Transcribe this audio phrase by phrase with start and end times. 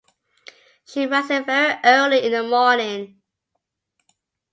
[0.83, 3.21] She rises very early in the morning.